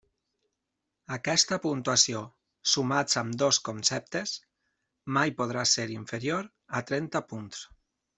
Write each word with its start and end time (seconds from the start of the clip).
Aquesta 1.15 1.57
puntuació, 1.65 2.23
sumats 2.71 3.19
ambdós 3.21 3.59
conceptes, 3.67 4.33
mai 5.19 5.35
podrà 5.43 5.67
ser 5.73 5.87
inferior 5.97 6.49
a 6.81 6.83
trenta 6.93 7.23
punts. 7.33 7.61